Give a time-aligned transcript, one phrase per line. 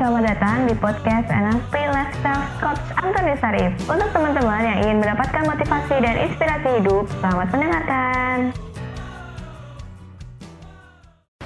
[0.00, 3.68] selamat datang di podcast NLP Lifestyle Coach Antoni Sarif.
[3.84, 8.36] Untuk teman-teman yang ingin mendapatkan motivasi dan inspirasi hidup, selamat mendengarkan.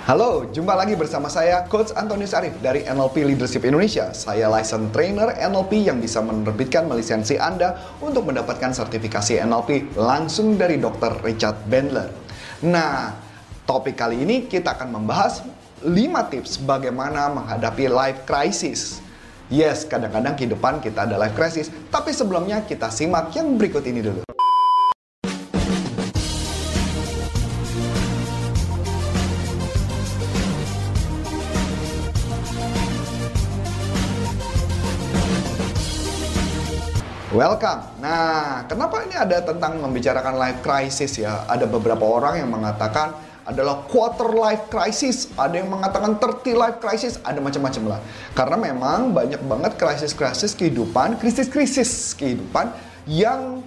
[0.06, 4.14] Halo, jumpa lagi bersama saya Coach Antoni Sarif dari NLP Leadership Indonesia.
[4.14, 10.78] Saya license trainer NLP yang bisa menerbitkan melisensi Anda untuk mendapatkan sertifikasi NLP langsung dari
[10.78, 11.26] Dr.
[11.26, 12.06] Richard Bandler.
[12.62, 13.23] Nah,
[13.64, 15.40] topik kali ini kita akan membahas
[15.80, 15.88] 5
[16.32, 19.00] tips bagaimana menghadapi life crisis.
[19.48, 24.20] Yes, kadang-kadang kehidupan kita ada life crisis, tapi sebelumnya kita simak yang berikut ini dulu.
[37.34, 37.98] Welcome.
[37.98, 41.42] Nah, kenapa ini ada tentang membicarakan life crisis ya?
[41.50, 43.10] Ada beberapa orang yang mengatakan
[43.44, 48.00] adalah quarter life crisis, ada yang mengatakan 30 life crisis, ada macam-macam lah.
[48.32, 52.72] Karena memang banyak banget krisis-krisis kehidupan, krisis-krisis kehidupan
[53.04, 53.60] yang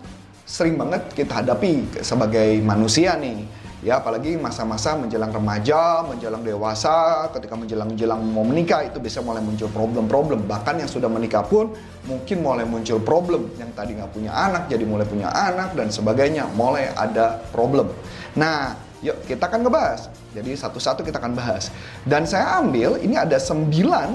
[0.48, 3.46] sering banget kita hadapi sebagai manusia nih.
[3.86, 9.70] Ya, apalagi masa-masa menjelang remaja, menjelang dewasa, ketika menjelang-jelang mau menikah itu bisa mulai muncul
[9.70, 10.50] problem-problem.
[10.50, 11.78] Bahkan yang sudah menikah pun
[12.10, 13.54] mungkin mulai muncul problem.
[13.54, 17.94] Yang tadi nggak punya anak jadi mulai punya anak dan sebagainya, mulai ada problem.
[18.34, 20.10] Nah, Yuk kita akan ngebahas.
[20.34, 21.70] Jadi satu-satu kita akan bahas.
[22.02, 24.10] Dan saya ambil ini ada sembilan,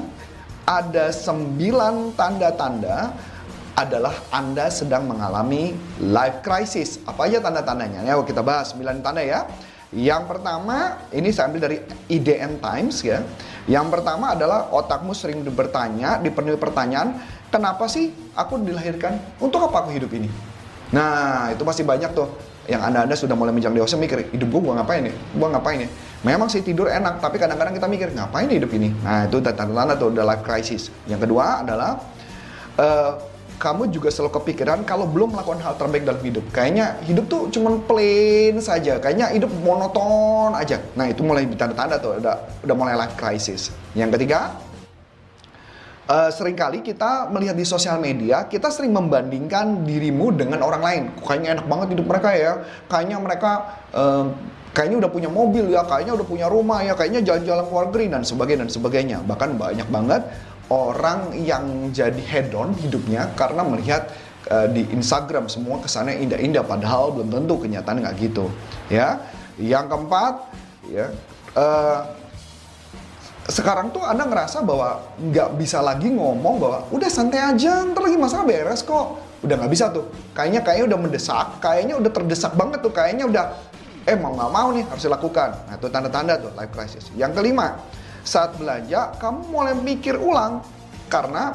[0.66, 3.14] ada sembilan tanda-tanda
[3.72, 7.00] adalah Anda sedang mengalami life crisis.
[7.08, 8.04] Apa aja tanda-tandanya?
[8.04, 9.48] Ya kita bahas sembilan tanda ya.
[9.92, 11.76] Yang pertama, ini saya ambil dari
[12.08, 13.20] IDN Times ya.
[13.68, 17.20] Yang pertama adalah otakmu sering bertanya, dipenuhi pertanyaan,
[17.52, 19.20] kenapa sih aku dilahirkan?
[19.36, 20.32] Untuk apa aku hidup ini?
[20.96, 22.24] Nah, itu pasti banyak tuh
[22.70, 25.14] yang anda-anda sudah mulai menjang dewasa mikir hidup gue gue ngapain ya?
[25.14, 25.88] Gue ngapain ya?
[26.22, 28.94] Memang sih tidur enak tapi kadang-kadang kita mikir ngapain hidup ini?
[29.02, 30.94] Nah itu tanda-tanda tuh the life crisis.
[31.10, 31.98] Yang kedua adalah
[32.78, 33.18] uh,
[33.58, 36.44] kamu juga selalu kepikiran kalau belum melakukan hal terbaik dalam hidup.
[36.54, 40.78] Kayaknya hidup tuh cuman plain saja kayaknya hidup monoton aja.
[40.94, 43.74] Nah itu mulai tanda-tanda tuh udah udah mulai life crisis.
[43.98, 44.54] Yang ketiga
[46.08, 51.02] uh, sering kali kita melihat di sosial media, kita sering membandingkan dirimu dengan orang lain.
[51.20, 52.52] Kayaknya enak banget hidup mereka ya.
[52.88, 53.52] Kayaknya mereka
[53.94, 54.24] uh,
[54.72, 58.22] kayaknya udah punya mobil ya, kayaknya udah punya rumah ya, kayaknya jalan-jalan keluar negeri dan
[58.24, 59.18] sebagainya dan sebagainya.
[59.22, 60.22] Bahkan banyak banget
[60.72, 64.08] orang yang jadi hedon hidupnya karena melihat
[64.48, 68.48] uh, di Instagram semua kesannya indah-indah padahal belum tentu kenyataan nggak gitu
[68.88, 69.20] ya
[69.60, 70.48] yang keempat
[70.88, 71.12] ya
[71.52, 72.00] uh,
[73.52, 78.16] sekarang tuh anda ngerasa bahwa nggak bisa lagi ngomong bahwa udah santai aja ntar lagi
[78.16, 79.20] masalah beres kok.
[79.44, 80.08] Udah nggak bisa tuh.
[80.32, 83.44] Kayaknya kayaknya udah mendesak kayaknya udah terdesak banget tuh kayaknya udah
[84.08, 85.50] eh mau nggak mau nih harus dilakukan.
[85.68, 87.12] Nah itu tanda-tanda tuh life crisis.
[87.12, 87.76] Yang kelima
[88.24, 90.64] saat belanja kamu mulai mikir ulang
[91.12, 91.52] karena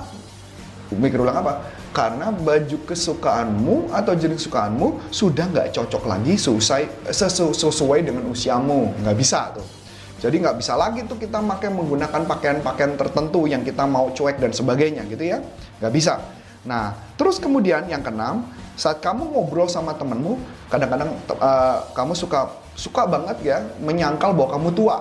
[0.94, 1.66] mikir ulang apa?
[1.98, 7.10] Karena baju kesukaanmu atau jenis kesukaanmu sudah nggak cocok lagi sesuai
[7.58, 8.94] sesuai dengan usiamu.
[9.02, 9.77] Nggak bisa tuh
[10.18, 14.50] jadi nggak bisa lagi tuh kita pakai menggunakan pakaian-pakaian tertentu yang kita mau cuek dan
[14.50, 15.38] sebagainya gitu ya.
[15.78, 16.18] Nggak bisa.
[16.66, 20.42] Nah, terus kemudian yang keenam, saat kamu ngobrol sama temenmu,
[20.74, 24.98] kadang-kadang uh, kamu suka suka banget ya menyangkal bahwa kamu tua.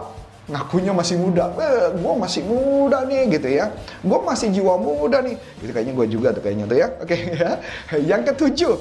[0.47, 3.67] Ngakunya masih muda, eh, gue masih muda nih gitu ya.
[3.99, 5.35] Gue masih jiwa muda nih.
[5.59, 6.89] Gitu kayaknya gue juga tuh kayaknya tuh ya.
[7.03, 7.51] Oke ya.
[7.99, 8.75] Yang ketujuh,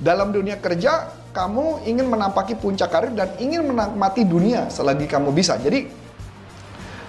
[0.00, 5.54] dalam dunia kerja kamu ingin menampaki puncak karir dan ingin menikmati dunia selagi kamu bisa.
[5.54, 5.86] Jadi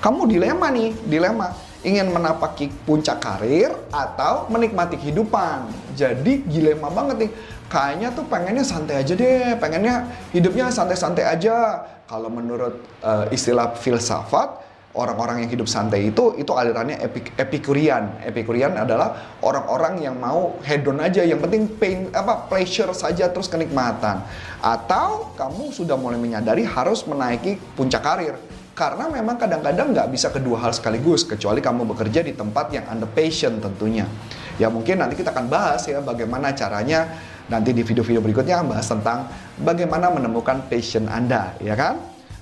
[0.06, 1.50] kamu dilema nih, dilema
[1.82, 5.66] ingin menampaki puncak karir atau menikmati kehidupan.
[5.98, 7.32] Jadi dilema banget nih.
[7.70, 11.86] Kayaknya tuh pengennya santai aja deh, pengennya hidupnya santai-santai aja.
[12.10, 18.18] Kalau menurut uh, istilah filsafat, orang-orang yang hidup santai itu itu alirannya epik, epikurian.
[18.26, 24.26] Epikurian adalah orang-orang yang mau hedon aja, yang penting pain apa pleasure saja terus kenikmatan.
[24.60, 28.36] Atau kamu sudah mulai menyadari harus menaiki puncak karir.
[28.74, 33.12] Karena memang kadang-kadang nggak bisa kedua hal sekaligus kecuali kamu bekerja di tempat yang under
[33.12, 34.08] passion tentunya.
[34.56, 37.12] Ya mungkin nanti kita akan bahas ya bagaimana caranya
[37.52, 39.28] nanti di video-video berikutnya bahas tentang
[39.60, 42.00] bagaimana menemukan passion Anda, ya kan?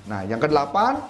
[0.08, 1.02] Nah, yang kedelapan,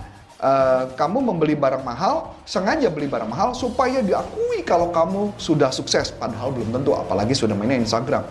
[0.43, 6.15] uh, kamu membeli barang mahal, sengaja beli barang mahal supaya diakui kalau kamu sudah sukses,
[6.15, 8.25] padahal belum tentu, apalagi sudah mainnya Instagram.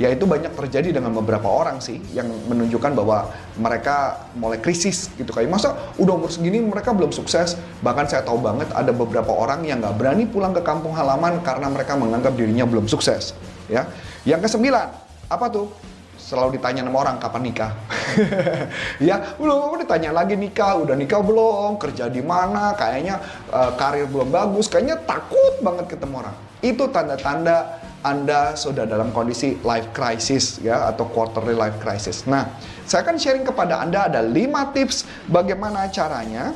[0.00, 3.28] Ya itu banyak terjadi dengan beberapa orang sih yang menunjukkan bahwa
[3.60, 7.60] mereka mulai krisis gitu kayak masa udah umur segini mereka belum sukses?
[7.84, 11.68] Bahkan saya tahu banget ada beberapa orang yang nggak berani pulang ke kampung halaman karena
[11.68, 13.36] mereka menganggap dirinya belum sukses
[13.68, 13.84] ya.
[14.24, 14.88] Yang kesembilan
[15.28, 15.68] apa tuh
[16.22, 17.72] selalu ditanya sama orang kapan nikah.
[19.10, 23.18] ya, belum ditanya lagi nikah, udah nikah belum, kerja di mana, kayaknya
[23.50, 26.36] uh, karir belum bagus, kayaknya takut banget ketemu orang.
[26.62, 32.26] Itu tanda-tanda anda sudah dalam kondisi life crisis ya atau quarterly life crisis.
[32.26, 32.50] Nah,
[32.82, 36.50] saya akan sharing kepada Anda ada 5 tips bagaimana caranya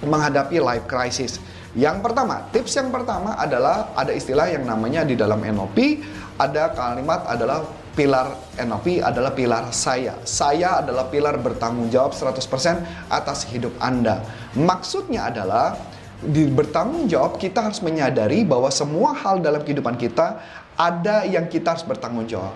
[0.00, 1.36] menghadapi life crisis.
[1.76, 6.04] Yang pertama, tips yang pertama adalah ada istilah yang namanya di dalam NLP
[6.40, 10.16] ada kalimat adalah pilar NLP adalah pilar saya.
[10.24, 14.24] Saya adalah pilar bertanggung jawab 100% atas hidup Anda.
[14.56, 15.76] Maksudnya adalah
[16.22, 20.38] di bertanggung jawab kita harus menyadari bahwa semua hal dalam kehidupan kita
[20.78, 22.54] ada yang kita harus bertanggung jawab.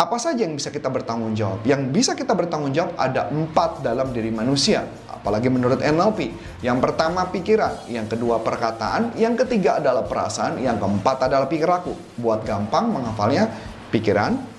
[0.00, 1.62] Apa saja yang bisa kita bertanggung jawab?
[1.62, 4.88] Yang bisa kita bertanggung jawab ada empat dalam diri manusia.
[5.06, 6.34] Apalagi menurut NLP.
[6.66, 11.94] Yang pertama pikiran, yang kedua perkataan, yang ketiga adalah perasaan, yang keempat adalah perilaku.
[12.18, 13.46] Buat gampang menghafalnya,
[13.94, 14.51] pikiran,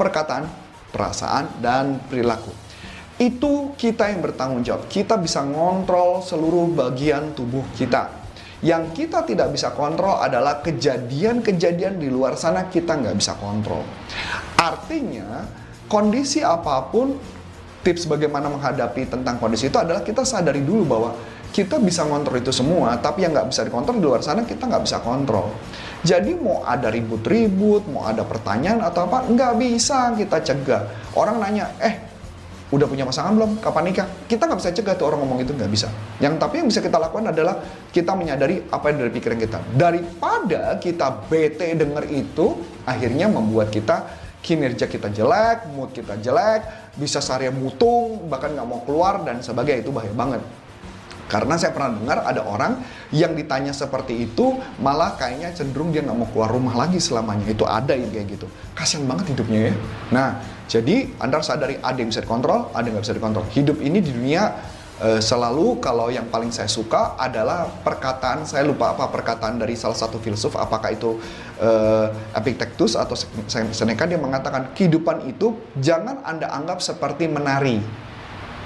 [0.00, 0.48] perkataan,
[0.88, 2.48] perasaan, dan perilaku.
[3.20, 4.88] Itu kita yang bertanggung jawab.
[4.88, 8.20] Kita bisa ngontrol seluruh bagian tubuh kita
[8.60, 13.80] yang kita tidak bisa kontrol adalah kejadian-kejadian di luar sana kita nggak bisa kontrol.
[14.60, 15.48] Artinya,
[15.88, 17.16] kondisi apa pun,
[17.80, 21.10] tips bagaimana menghadapi tentang kondisi itu adalah kita sadari dulu bahwa
[21.50, 24.84] kita bisa kontrol itu semua, tapi yang nggak bisa dikontrol di luar sana kita nggak
[24.84, 25.56] bisa kontrol.
[26.00, 31.12] Jadi mau ada ribut-ribut, mau ada pertanyaan atau apa, nggak bisa kita cegah.
[31.12, 32.00] Orang nanya, eh
[32.70, 33.60] udah punya pasangan belum?
[33.60, 34.06] Kapan nikah?
[34.24, 35.92] Kita nggak bisa cegah tuh orang ngomong itu nggak bisa.
[36.22, 37.60] Yang tapi yang bisa kita lakukan adalah
[37.92, 39.58] kita menyadari apa yang dari pikiran kita.
[39.76, 42.46] Daripada kita bete denger itu,
[42.88, 44.06] akhirnya membuat kita
[44.40, 46.64] kinerja kita jelek, mood kita jelek,
[46.96, 50.40] bisa seharian mutung, bahkan nggak mau keluar dan sebagainya itu bahaya banget.
[51.30, 52.82] Karena saya pernah dengar ada orang
[53.14, 57.46] yang ditanya seperti itu malah kayaknya cenderung dia nggak mau keluar rumah lagi selamanya.
[57.46, 58.50] Itu ada yang kayak gitu.
[58.74, 59.74] Kasian banget hidupnya ya.
[60.10, 60.28] Nah,
[60.66, 63.46] jadi Anda sadari ada yang bisa dikontrol, ada yang nggak bisa dikontrol.
[63.54, 64.58] Hidup ini di dunia
[65.00, 69.96] uh, selalu kalau yang paling saya suka adalah perkataan saya lupa apa perkataan dari salah
[69.96, 71.16] satu filsuf apakah itu
[71.58, 73.16] uh, Epictetus atau
[73.48, 77.80] Seneca dia mengatakan kehidupan itu jangan Anda anggap seperti menari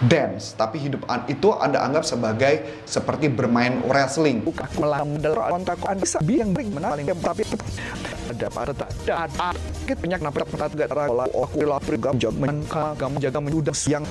[0.07, 4.45] dance, tapi hidup itu Anda anggap sebagai seperti bermain wrestling.
[4.45, 6.07] Bukan melamdel kontak Anda
[6.45, 7.43] yang beri menaling tapi
[8.25, 9.53] ada pada ada
[9.85, 12.33] kita banyak naprak gak rala aku lapar gam jog
[12.97, 14.05] gam jaga menudah siang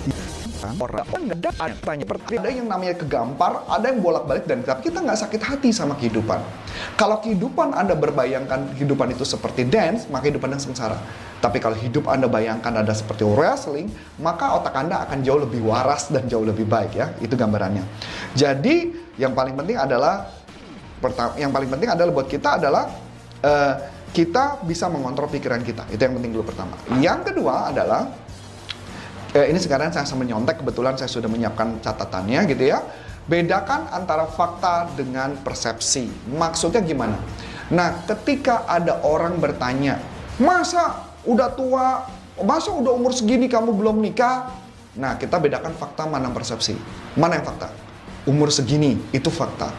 [0.72, 5.04] orang nggak ada tanya ada yang namanya kegampar ada yang bolak balik dan tapi kita
[5.04, 6.40] nggak sakit hati sama kehidupan.
[6.96, 10.96] Kalau kehidupan anda berbayangkan kehidupan itu seperti dance maka hidup anda sengsara.
[11.44, 13.92] Tapi kalau hidup anda bayangkan ada seperti wrestling
[14.24, 17.12] maka otak anda akan jauh lebih waras dan jauh lebih baik ya.
[17.20, 17.84] Itu gambarannya.
[18.32, 20.32] Jadi yang paling penting adalah
[21.36, 22.88] yang paling penting adalah buat kita adalah
[23.44, 23.74] uh,
[24.14, 25.90] kita bisa mengontrol pikiran kita.
[25.90, 26.78] Itu yang penting dulu pertama.
[27.02, 28.23] Yang kedua adalah
[29.34, 32.80] eh, ini sekarang saya sambil nyontek kebetulan saya sudah menyiapkan catatannya gitu ya.
[33.24, 36.12] Bedakan antara fakta dengan persepsi.
[36.32, 37.16] Maksudnya gimana?
[37.72, 39.98] Nah, ketika ada orang bertanya,
[40.38, 42.04] "Masa udah tua?
[42.44, 44.52] Masa udah umur segini kamu belum nikah?"
[45.00, 46.78] Nah, kita bedakan fakta mana persepsi.
[47.18, 47.72] Mana yang fakta?
[48.30, 49.72] Umur segini itu fakta.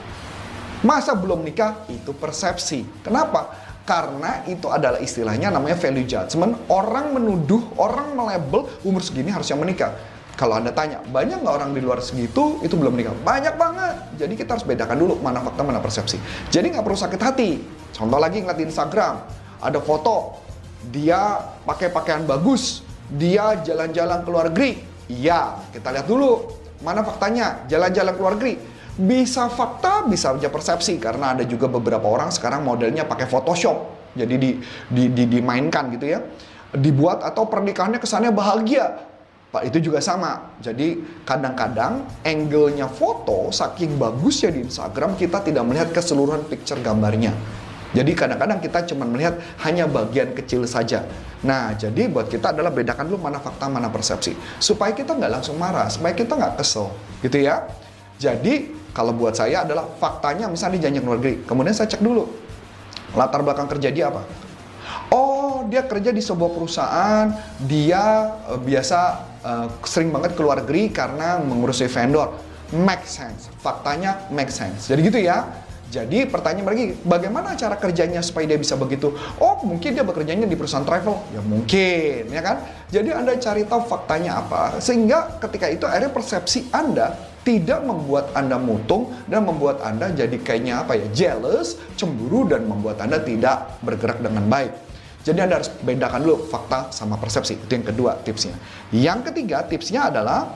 [0.83, 2.85] Masa belum nikah itu persepsi.
[3.05, 3.64] Kenapa?
[3.85, 6.57] Karena itu adalah istilahnya namanya value judgment.
[6.73, 9.93] Orang menuduh, orang melabel umur segini harusnya menikah.
[10.35, 13.15] Kalau Anda tanya, banyak nggak orang di luar segitu itu belum menikah?
[13.23, 13.95] Banyak banget.
[14.19, 16.19] Jadi kita harus bedakan dulu mana fakta, mana persepsi.
[16.51, 17.51] Jadi nggak perlu sakit hati.
[17.95, 19.15] Contoh lagi ngeliat di Instagram,
[19.63, 20.43] ada foto,
[20.91, 24.83] dia pakai pakaian bagus, dia jalan-jalan ke luar negeri.
[25.07, 26.51] Iya, kita lihat dulu
[26.83, 32.07] mana faktanya, jalan-jalan ke luar negeri bisa fakta, bisa aja persepsi karena ada juga beberapa
[32.07, 34.07] orang sekarang modelnya pakai Photoshop.
[34.15, 34.51] Jadi di,
[34.87, 36.23] di, di dimainkan gitu ya.
[36.75, 39.15] Dibuat atau pernikahannya kesannya bahagia.
[39.51, 40.59] Pak itu juga sama.
[40.59, 47.35] Jadi kadang-kadang angle-nya foto saking bagus ya di Instagram kita tidak melihat keseluruhan picture gambarnya.
[47.95, 51.07] Jadi kadang-kadang kita cuma melihat hanya bagian kecil saja.
[51.47, 54.35] Nah, jadi buat kita adalah bedakan dulu mana fakta, mana persepsi.
[54.59, 56.91] Supaya kita nggak langsung marah, supaya kita nggak kesel.
[57.23, 57.71] Gitu ya.
[58.19, 61.43] Jadi kalau buat saya adalah faktanya misalnya janji luar negeri.
[61.43, 62.31] Kemudian saya cek dulu
[63.19, 64.23] latar belakang kerja dia apa.
[65.11, 67.35] Oh, dia kerja di sebuah perusahaan,
[67.67, 68.99] dia uh, biasa
[69.43, 72.39] uh, sering banget keluar negeri karena mengurusi vendor.
[72.75, 73.51] Make sense.
[73.59, 74.87] Faktanya make sense.
[74.87, 75.47] Jadi gitu ya.
[75.95, 79.15] Jadi pertanyaan lagi, bagaimana cara kerjanya supaya dia bisa begitu?
[79.39, 81.23] Oh, mungkin dia bekerjanya di perusahaan travel.
[81.31, 82.67] Ya mungkin, ya kan?
[82.91, 88.57] Jadi Anda cari tahu faktanya apa, sehingga ketika itu akhirnya persepsi Anda tidak membuat Anda
[88.57, 94.25] mutung dan membuat Anda jadi kayaknya apa ya, jealous, cemburu dan membuat Anda tidak bergerak
[94.25, 94.73] dengan baik.
[95.25, 97.57] Jadi Anda harus bedakan dulu fakta sama persepsi.
[97.57, 98.57] Itu yang kedua tipsnya.
[98.93, 100.53] Yang ketiga tipsnya adalah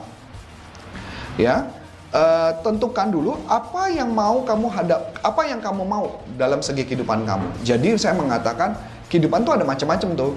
[1.37, 1.69] ya
[2.13, 7.25] uh, tentukan dulu apa yang mau kamu hadap, apa yang kamu mau dalam segi kehidupan
[7.25, 7.47] kamu.
[7.65, 8.77] Jadi saya mengatakan
[9.09, 10.33] kehidupan tuh ada macam-macam tuh.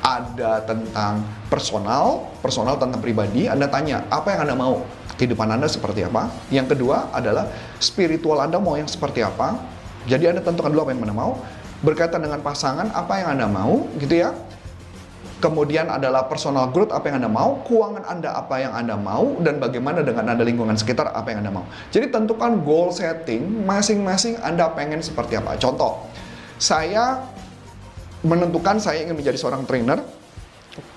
[0.00, 1.20] Ada tentang
[1.52, 3.52] personal, personal tentang pribadi.
[3.52, 4.80] Anda tanya apa yang Anda mau,
[5.20, 6.32] kehidupan Anda seperti apa.
[6.48, 9.60] Yang kedua adalah spiritual Anda mau yang seperti apa.
[10.08, 11.36] Jadi Anda tentukan dulu apa yang Anda mau
[11.84, 14.32] berkaitan dengan pasangan apa yang Anda mau gitu ya.
[15.40, 19.56] Kemudian adalah personal growth apa yang Anda mau, keuangan Anda apa yang Anda mau, dan
[19.56, 21.64] bagaimana dengan Anda lingkungan sekitar apa yang Anda mau.
[21.88, 25.56] Jadi tentukan goal setting masing-masing Anda pengen seperti apa.
[25.56, 26.04] Contoh,
[26.60, 27.24] saya
[28.20, 30.04] menentukan saya ingin menjadi seorang trainer,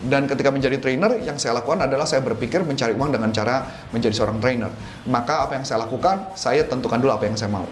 [0.03, 4.13] dan ketika menjadi trainer, yang saya lakukan adalah saya berpikir mencari uang dengan cara menjadi
[4.13, 4.69] seorang trainer.
[5.09, 7.65] Maka apa yang saya lakukan, saya tentukan dulu apa yang saya mau.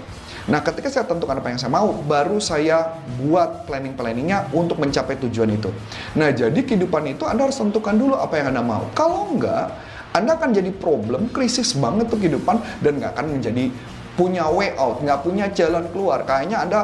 [0.50, 5.54] Nah, ketika saya tentukan apa yang saya mau, baru saya buat planning-planningnya untuk mencapai tujuan
[5.54, 5.70] itu.
[6.18, 8.90] Nah, jadi kehidupan itu Anda harus tentukan dulu apa yang Anda mau.
[8.98, 9.70] Kalau enggak,
[10.18, 13.70] Anda akan jadi problem, krisis banget tuh kehidupan, dan nggak akan menjadi
[14.18, 16.26] punya way out, nggak punya jalan keluar.
[16.26, 16.80] Kayaknya Anda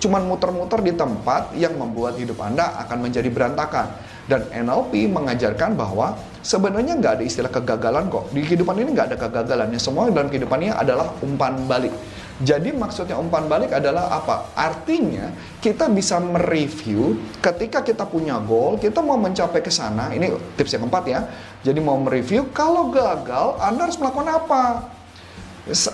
[0.00, 3.90] cuma muter-muter di tempat yang membuat hidup Anda akan menjadi berantakan.
[4.30, 8.30] Dan NLP mengajarkan bahwa sebenarnya nggak ada istilah kegagalan kok.
[8.30, 9.82] Di kehidupan ini nggak ada kegagalannya.
[9.82, 11.90] Semua dalam kehidupannya adalah umpan balik.
[12.40, 14.54] Jadi maksudnya umpan balik adalah apa?
[14.54, 20.14] Artinya kita bisa mereview ketika kita punya goal, kita mau mencapai ke sana.
[20.14, 21.20] Ini tips yang keempat ya.
[21.66, 24.62] Jadi mau mereview, kalau gagal, Anda harus melakukan apa?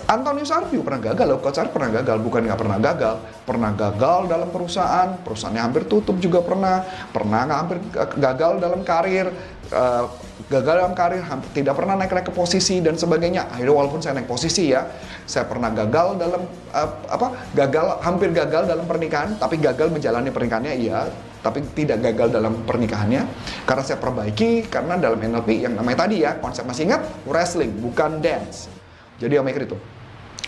[0.07, 4.49] Antonius Arvio pernah gagal Coach Arvio pernah gagal, bukan nggak pernah gagal, pernah gagal dalam
[4.55, 7.83] perusahaan, perusahaannya hampir tutup juga pernah, pernah hampir
[8.15, 9.27] gagal dalam karir,
[9.75, 10.07] uh,
[10.47, 13.51] gagal dalam karir, hampir tidak pernah naik-naik ke posisi dan sebagainya.
[13.51, 14.87] Akhirnya walaupun saya naik posisi ya,
[15.27, 17.51] saya pernah gagal dalam uh, apa?
[17.51, 21.11] Gagal, hampir gagal dalam pernikahan, tapi gagal menjalani pernikahannya iya,
[21.43, 23.23] tapi tidak gagal dalam pernikahannya
[23.67, 28.19] karena saya perbaiki karena dalam NLP yang namanya tadi ya konsep masih ingat wrestling bukan
[28.19, 28.67] dance
[29.17, 29.79] jadi yang mikir itu.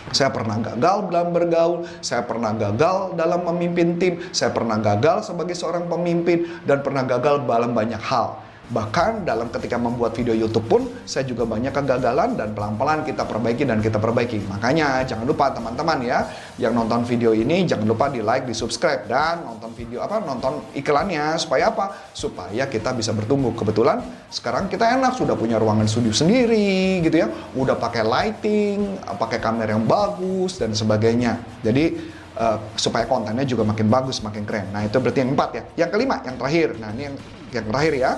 [0.09, 5.53] Saya pernah gagal dalam bergaul, saya pernah gagal dalam memimpin tim, saya pernah gagal sebagai
[5.53, 8.41] seorang pemimpin, dan pernah gagal dalam banyak hal.
[8.69, 13.65] Bahkan dalam ketika membuat video YouTube pun saya juga banyak kegagalan dan pelan-pelan kita perbaiki
[13.65, 14.45] dan kita perbaiki.
[14.45, 16.29] Makanya jangan lupa teman-teman ya
[16.61, 20.61] yang nonton video ini jangan lupa di like, di subscribe dan nonton video apa nonton
[20.77, 22.13] iklannya supaya apa?
[22.13, 23.57] Supaya kita bisa bertumbuh.
[23.57, 29.41] Kebetulan sekarang kita enak sudah punya ruangan studio sendiri gitu ya, udah pakai lighting, pakai
[29.41, 31.41] kamera yang bagus dan sebagainya.
[31.65, 34.71] Jadi Uh, supaya kontennya juga makin bagus, makin keren.
[34.71, 35.63] Nah itu berarti yang empat ya.
[35.75, 36.69] Yang kelima, yang terakhir.
[36.79, 37.17] Nah ini yang
[37.51, 38.11] yang terakhir ya.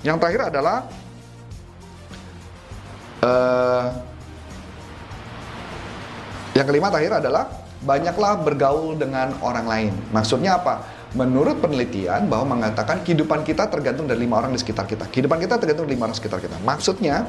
[0.00, 0.76] Yang terakhir adalah
[3.20, 3.84] uh,
[6.56, 7.44] yang kelima terakhir adalah
[7.84, 9.92] banyaklah bergaul dengan orang lain.
[10.12, 11.00] Maksudnya apa?
[11.10, 15.10] Menurut penelitian bahwa mengatakan kehidupan kita tergantung dari lima orang di sekitar kita.
[15.10, 16.56] Kehidupan kita tergantung dari lima orang di sekitar kita.
[16.62, 17.26] Maksudnya,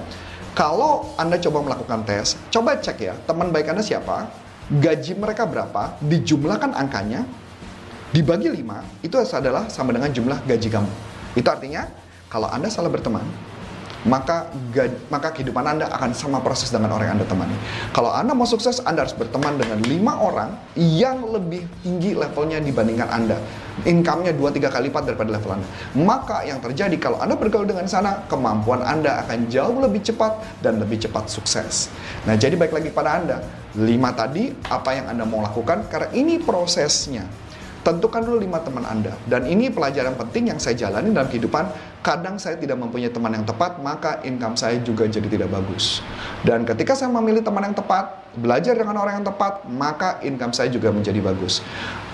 [0.53, 4.29] kalau Anda coba melakukan tes, coba cek ya, teman baik Anda siapa,
[4.69, 7.25] gaji mereka berapa, dijumlahkan angkanya,
[8.13, 10.91] dibagi lima, itu adalah sama dengan jumlah gaji kamu.
[11.33, 11.89] Itu artinya
[12.31, 13.27] kalau Anda salah berteman,
[14.07, 14.49] maka
[15.13, 17.53] maka kehidupan Anda akan sama proses dengan orang yang Anda temani.
[17.93, 23.09] Kalau Anda mau sukses, Anda harus berteman dengan lima orang yang lebih tinggi levelnya dibandingkan
[23.11, 23.37] Anda.
[23.85, 25.67] Income-nya 2-3 kali lipat daripada level Anda.
[26.01, 30.81] Maka yang terjadi kalau Anda bergaul dengan sana, kemampuan Anda akan jauh lebih cepat dan
[30.81, 31.93] lebih cepat sukses.
[32.25, 33.37] Nah, jadi baik lagi pada Anda.
[33.77, 37.27] Lima tadi, apa yang Anda mau lakukan, karena ini prosesnya.
[37.81, 39.17] Tentukan dulu lima teman Anda.
[39.25, 41.90] Dan ini pelajaran penting yang saya jalani dalam kehidupan.
[42.01, 46.01] Kadang saya tidak mempunyai teman yang tepat, maka income saya juga jadi tidak bagus.
[46.41, 50.73] Dan ketika saya memilih teman yang tepat, belajar dengan orang yang tepat, maka income saya
[50.73, 51.61] juga menjadi bagus.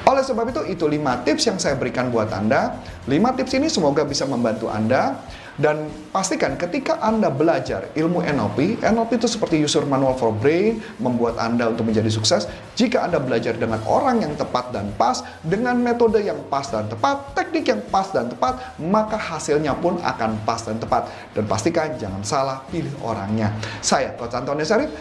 [0.04, 2.76] Oleh sebab itu, itu lima tips yang saya berikan buat Anda.
[3.08, 5.24] Lima tips ini semoga bisa membantu Anda
[5.58, 11.42] dan pastikan ketika Anda belajar ilmu NLP, NLP itu seperti user manual for brain, membuat
[11.42, 12.46] Anda untuk menjadi sukses.
[12.78, 17.34] Jika Anda belajar dengan orang yang tepat dan pas, dengan metode yang pas dan tepat,
[17.34, 21.10] teknik yang pas dan tepat, maka hasilnya pun akan pas dan tepat.
[21.34, 23.50] Dan pastikan jangan salah pilih orangnya.
[23.82, 24.94] Saya Coach Antoni Sarif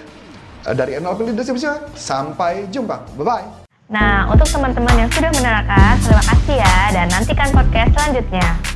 [0.65, 1.61] dari NLP Leadership
[1.93, 3.05] Sampai jumpa.
[3.21, 3.69] Bye-bye.
[3.87, 8.76] Nah, untuk teman-teman yang sudah menerangkan, terima kasih ya dan nantikan podcast selanjutnya.